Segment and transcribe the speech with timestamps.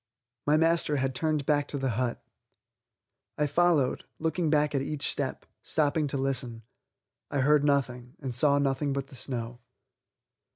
[0.47, 2.25] My master had turned back to the hut.
[3.37, 6.63] I followed, looking back at each step, stopping to listen.
[7.29, 9.59] I heard nothing, and saw nothing but the snow.